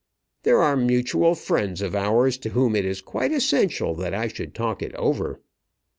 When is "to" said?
2.39-2.49